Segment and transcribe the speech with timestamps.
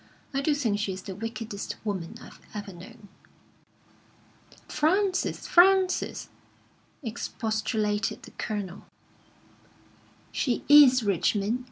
[0.33, 3.07] I do think she is the wickedest woman I've ever known."
[4.67, 6.29] "Frances, Frances!"
[7.03, 8.87] expostulated the Colonel.
[10.31, 11.59] "She is, Richmond.